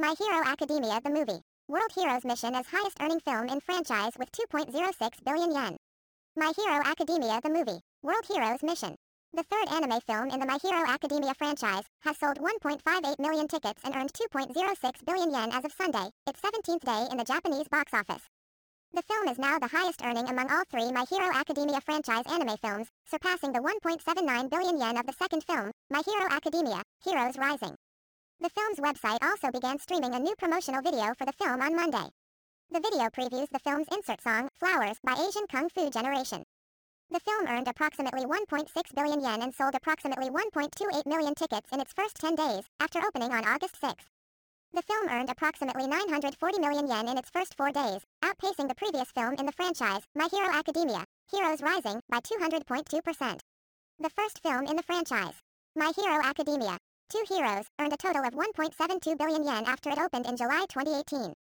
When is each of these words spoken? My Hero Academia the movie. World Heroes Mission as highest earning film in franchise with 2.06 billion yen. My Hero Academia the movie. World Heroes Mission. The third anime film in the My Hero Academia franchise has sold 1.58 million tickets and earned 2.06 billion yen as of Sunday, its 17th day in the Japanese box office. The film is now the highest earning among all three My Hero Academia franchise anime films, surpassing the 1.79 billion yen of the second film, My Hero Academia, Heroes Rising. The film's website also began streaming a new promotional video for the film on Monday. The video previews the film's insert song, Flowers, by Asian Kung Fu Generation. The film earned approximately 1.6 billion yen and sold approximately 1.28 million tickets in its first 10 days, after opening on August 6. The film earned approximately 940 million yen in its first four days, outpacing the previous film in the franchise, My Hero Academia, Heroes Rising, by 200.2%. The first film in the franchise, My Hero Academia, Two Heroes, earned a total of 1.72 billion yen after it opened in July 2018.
My 0.00 0.14
Hero 0.16 0.46
Academia 0.46 1.00
the 1.02 1.10
movie. 1.10 1.42
World 1.66 1.90
Heroes 1.92 2.24
Mission 2.24 2.54
as 2.54 2.68
highest 2.68 2.98
earning 3.00 3.18
film 3.18 3.48
in 3.48 3.58
franchise 3.58 4.12
with 4.16 4.30
2.06 4.30 5.24
billion 5.24 5.50
yen. 5.50 5.76
My 6.36 6.52
Hero 6.56 6.84
Academia 6.86 7.40
the 7.42 7.50
movie. 7.50 7.80
World 8.04 8.24
Heroes 8.30 8.62
Mission. 8.62 8.94
The 9.34 9.42
third 9.42 9.66
anime 9.74 9.98
film 10.06 10.30
in 10.30 10.38
the 10.38 10.46
My 10.46 10.56
Hero 10.62 10.86
Academia 10.86 11.34
franchise 11.34 11.82
has 12.02 12.16
sold 12.16 12.38
1.58 12.38 13.18
million 13.18 13.48
tickets 13.48 13.82
and 13.82 13.96
earned 13.96 14.12
2.06 14.12 15.04
billion 15.04 15.32
yen 15.32 15.50
as 15.50 15.64
of 15.64 15.72
Sunday, 15.72 16.10
its 16.28 16.40
17th 16.42 16.84
day 16.86 17.08
in 17.10 17.16
the 17.16 17.24
Japanese 17.24 17.66
box 17.66 17.92
office. 17.92 18.22
The 18.94 19.02
film 19.02 19.26
is 19.26 19.36
now 19.40 19.58
the 19.58 19.66
highest 19.66 20.04
earning 20.04 20.28
among 20.28 20.48
all 20.48 20.62
three 20.70 20.92
My 20.92 21.06
Hero 21.10 21.34
Academia 21.34 21.80
franchise 21.80 22.30
anime 22.30 22.56
films, 22.58 22.86
surpassing 23.04 23.50
the 23.50 23.58
1.79 23.58 24.48
billion 24.48 24.78
yen 24.78 24.96
of 24.96 25.06
the 25.06 25.18
second 25.18 25.42
film, 25.42 25.72
My 25.90 26.02
Hero 26.06 26.30
Academia, 26.30 26.84
Heroes 27.02 27.36
Rising. 27.36 27.74
The 28.40 28.50
film's 28.50 28.78
website 28.78 29.18
also 29.20 29.50
began 29.50 29.80
streaming 29.80 30.14
a 30.14 30.18
new 30.20 30.36
promotional 30.36 30.80
video 30.80 31.12
for 31.18 31.26
the 31.26 31.32
film 31.32 31.60
on 31.60 31.74
Monday. 31.74 32.06
The 32.70 32.78
video 32.78 33.10
previews 33.10 33.48
the 33.50 33.58
film's 33.58 33.88
insert 33.90 34.22
song, 34.22 34.48
Flowers, 34.60 34.98
by 35.02 35.14
Asian 35.14 35.48
Kung 35.50 35.68
Fu 35.68 35.90
Generation. 35.90 36.44
The 37.10 37.18
film 37.18 37.48
earned 37.48 37.66
approximately 37.66 38.26
1.6 38.26 38.70
billion 38.94 39.20
yen 39.20 39.42
and 39.42 39.52
sold 39.52 39.74
approximately 39.74 40.30
1.28 40.30 41.04
million 41.06 41.34
tickets 41.34 41.72
in 41.72 41.80
its 41.80 41.92
first 41.92 42.14
10 42.20 42.36
days, 42.36 42.62
after 42.78 43.00
opening 43.00 43.32
on 43.32 43.44
August 43.44 43.74
6. 43.80 44.04
The 44.72 44.82
film 44.82 45.08
earned 45.08 45.30
approximately 45.30 45.88
940 45.88 46.60
million 46.60 46.86
yen 46.86 47.08
in 47.08 47.18
its 47.18 47.30
first 47.30 47.56
four 47.56 47.72
days, 47.72 48.02
outpacing 48.22 48.68
the 48.68 48.76
previous 48.76 49.10
film 49.10 49.34
in 49.34 49.46
the 49.46 49.52
franchise, 49.52 50.02
My 50.14 50.28
Hero 50.30 50.50
Academia, 50.52 51.04
Heroes 51.32 51.60
Rising, 51.60 52.02
by 52.08 52.20
200.2%. 52.20 53.40
The 53.98 54.10
first 54.10 54.40
film 54.44 54.66
in 54.66 54.76
the 54.76 54.84
franchise, 54.84 55.34
My 55.74 55.90
Hero 55.96 56.22
Academia, 56.22 56.78
Two 57.10 57.24
Heroes, 57.26 57.64
earned 57.80 57.94
a 57.94 57.96
total 57.96 58.22
of 58.22 58.34
1.72 58.34 59.16
billion 59.16 59.42
yen 59.42 59.64
after 59.64 59.88
it 59.88 59.98
opened 59.98 60.26
in 60.26 60.36
July 60.36 60.66
2018. 60.68 61.32